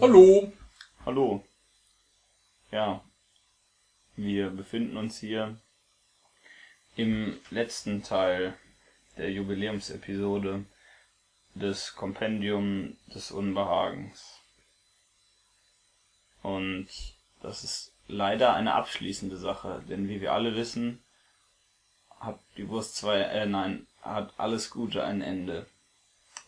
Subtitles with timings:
[0.00, 0.52] Hallo.
[1.04, 1.44] Hallo.
[2.70, 3.04] Ja,
[4.14, 5.58] wir befinden uns hier
[6.94, 8.54] im letzten Teil
[9.16, 10.64] der Jubiläumsepisode
[11.54, 14.40] des Kompendium des Unbehagens.
[16.42, 16.88] Und
[17.42, 21.02] das ist leider eine abschließende Sache, denn wie wir alle wissen,
[22.18, 25.66] hat die Wurst zwei, äh, nein, hat alles Gute ein Ende.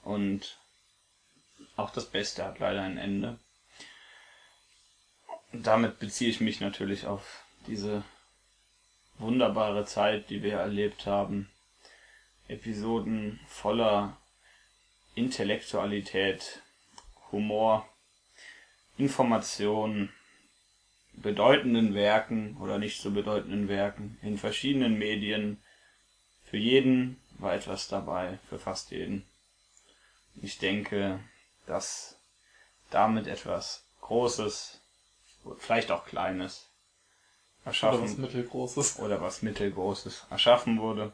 [0.02, 0.58] Und
[1.76, 3.38] auch das Beste hat leider ein Ende.
[5.52, 8.02] Damit beziehe ich mich natürlich auf diese
[9.18, 11.50] wunderbare Zeit, die wir erlebt haben.
[12.48, 14.16] Episoden voller
[15.14, 16.62] Intellektualität,
[17.30, 17.88] Humor,
[18.98, 20.10] Information,
[21.14, 25.62] bedeutenden Werken oder nicht so bedeutenden Werken in verschiedenen Medien.
[26.44, 29.24] Für jeden war etwas dabei, für fast jeden.
[30.40, 31.20] Ich denke,
[31.66, 32.18] dass
[32.90, 34.80] damit etwas Großes,
[35.58, 36.68] vielleicht auch Kleines,
[37.64, 38.98] erschaffen Oder was Mittelgroßes.
[38.98, 41.12] oder was Mittelgroßes erschaffen wurde,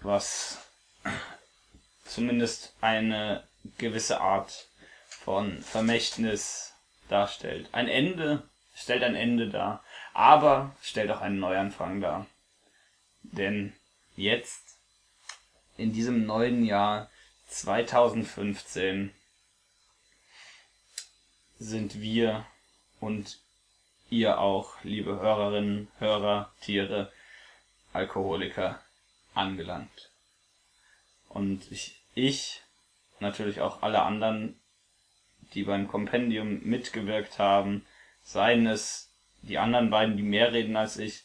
[0.00, 0.58] was
[2.08, 3.44] zumindest eine
[3.78, 4.68] gewisse Art
[5.08, 6.74] von Vermächtnis
[7.08, 7.68] darstellt.
[7.72, 9.82] Ein Ende stellt ein Ende dar,
[10.14, 12.26] aber stellt auch einen Neuanfang dar.
[13.22, 13.74] Denn
[14.16, 14.76] jetzt,
[15.76, 17.10] in diesem neuen Jahr
[17.48, 19.12] 2015,
[21.58, 22.46] sind wir
[23.00, 23.38] und
[24.10, 27.12] ihr auch, liebe Hörerinnen, Hörer, Tiere,
[27.92, 28.80] Alkoholiker,
[29.34, 30.10] angelangt.
[31.28, 32.62] Und ich, ich,
[33.20, 34.58] natürlich auch alle anderen,
[35.54, 37.86] die beim Kompendium mitgewirkt haben,
[38.22, 39.10] seien es
[39.42, 41.24] die anderen beiden, die mehr reden als ich,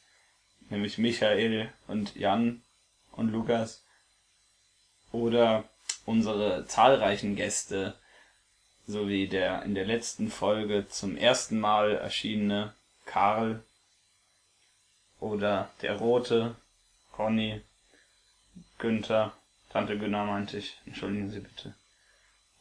[0.70, 2.64] nämlich Michael und Jan
[3.12, 3.84] und Lukas,
[5.12, 5.66] oder
[6.06, 7.96] unsere zahlreichen Gäste,
[8.88, 12.74] sowie der in der letzten Folge zum ersten Mal erschienene
[13.06, 13.64] Karl
[15.20, 16.56] oder der Rote,
[17.14, 17.62] Conny,
[18.78, 19.34] Günther,
[19.74, 21.74] Tante Günner meinte ich, entschuldigen Sie bitte.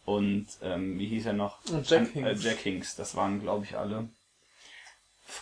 [0.07, 1.63] Und ähm, wie hieß er noch?
[1.67, 2.43] Und Jack Äh, Hinks.
[2.43, 4.09] Jack Hinks, das waren glaube ich alle.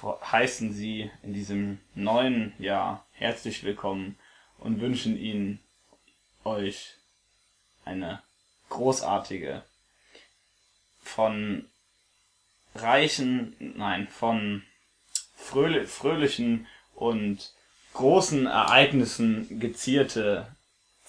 [0.02, 4.18] Heißen Sie in diesem neuen Jahr herzlich willkommen
[4.58, 5.60] und wünschen Ihnen
[6.42, 6.94] euch
[7.84, 8.20] eine
[8.68, 9.62] großartige
[11.02, 11.66] von
[12.74, 14.64] reichen, nein, von
[15.36, 16.66] fröhlich, fröhlichen
[16.96, 17.52] und
[17.94, 20.48] großen Ereignissen gezierte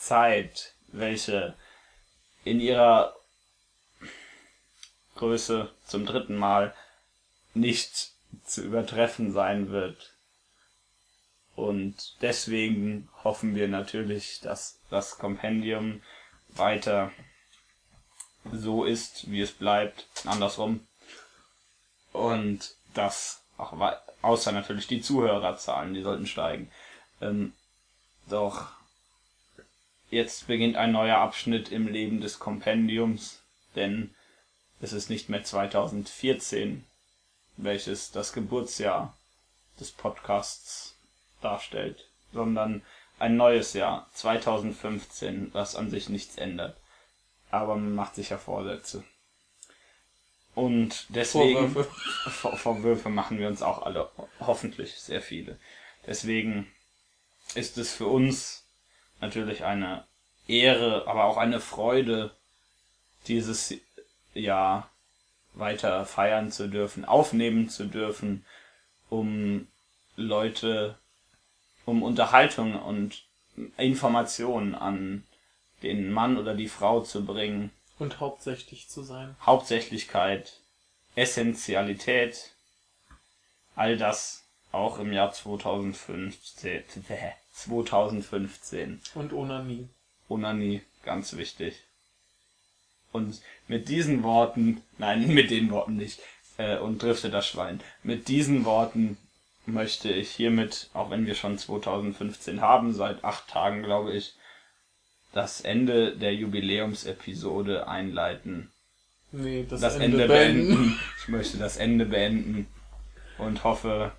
[0.01, 1.56] Zeit, welche
[2.44, 3.16] in ihrer
[5.16, 6.73] Größe zum dritten Mal
[7.53, 8.12] nicht
[8.44, 10.16] zu übertreffen sein wird.
[11.56, 16.01] Und deswegen hoffen wir natürlich, dass das Kompendium
[16.50, 17.12] weiter
[18.51, 20.88] so ist, wie es bleibt, andersrum.
[22.12, 23.73] Und das auch
[24.23, 26.72] außer natürlich die Zuhörerzahlen, die sollten steigen.
[27.22, 27.53] Ähm,
[28.28, 28.81] doch
[30.12, 33.42] jetzt beginnt ein neuer Abschnitt im Leben des Kompendiums,
[33.76, 34.14] denn
[34.82, 36.86] es ist nicht mehr 2014,
[37.58, 39.18] welches das Geburtsjahr
[39.80, 40.96] des Podcasts
[41.42, 42.84] darstellt, sondern
[43.20, 46.78] ein neues Jahr, 2015, was an sich nichts ändert.
[47.50, 49.04] Aber man macht sich ja Vorsätze.
[50.56, 51.92] Und deswegen Vorwürfe.
[52.30, 55.58] Vor Vorwürfe machen wir uns auch alle, hoffentlich sehr viele.
[56.06, 56.68] Deswegen
[57.56, 58.66] ist es für uns
[59.22, 60.04] natürlich eine
[60.48, 62.32] Ehre, aber auch eine Freude,
[63.28, 63.74] dieses
[64.34, 64.90] Jahr
[65.54, 68.46] weiter feiern zu dürfen, aufnehmen zu dürfen,
[69.10, 69.68] um
[70.16, 70.98] Leute,
[71.86, 73.24] um Unterhaltung und
[73.78, 75.24] Informationen an
[75.84, 79.36] den Mann oder die Frau zu bringen, Und hauptsächlich zu sein.
[79.42, 80.60] Hauptsächlichkeit,
[81.16, 82.51] Essentialität,
[83.75, 84.41] all das
[84.71, 86.83] auch im Jahr 2015.
[87.53, 89.01] 2015.
[89.15, 89.89] Und Onanie.
[90.29, 91.75] Onanie, ganz wichtig.
[93.12, 96.19] Und mit diesen Worten, nein, mit den Worten nicht,
[96.57, 97.81] äh, und drifte das Schwein.
[98.03, 99.18] Mit diesen Worten
[99.65, 104.33] möchte ich hiermit, auch wenn wir schon 2015 haben, seit acht Tagen glaube ich,
[105.33, 108.71] das Ende der Jubiläumsepisode einleiten.
[109.31, 110.68] Nee, das, Das Ende, Ende, beenden.
[110.68, 111.00] beenden.
[111.21, 112.68] Ich möchte das Ende beenden
[113.38, 114.12] und hoffe,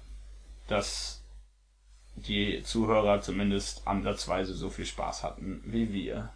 [0.73, 1.23] dass
[2.17, 6.31] die Zuhörer zumindest ansatzweise so viel Spaß hatten wie wir.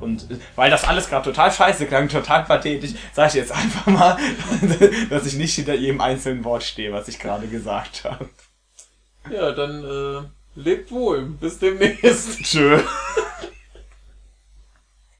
[0.00, 3.86] Und äh, weil das alles gerade total scheiße klang, total pathetisch, sage ich jetzt einfach
[3.86, 4.16] mal,
[5.10, 8.28] dass ich nicht hinter jedem einzelnen Wort stehe, was ich gerade gesagt habe.
[9.28, 11.22] Ja, dann äh, lebt wohl.
[11.40, 12.38] Bis demnächst.
[12.42, 12.80] Tschö.